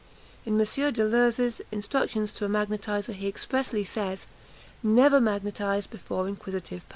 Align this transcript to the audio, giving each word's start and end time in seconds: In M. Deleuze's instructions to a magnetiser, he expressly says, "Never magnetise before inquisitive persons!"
In 0.47 0.59
M. 0.59 0.65
Deleuze's 0.65 1.61
instructions 1.71 2.33
to 2.33 2.45
a 2.45 2.49
magnetiser, 2.49 3.13
he 3.13 3.27
expressly 3.27 3.83
says, 3.83 4.25
"Never 4.81 5.21
magnetise 5.21 5.85
before 5.85 6.27
inquisitive 6.27 6.79
persons!" 6.87 6.89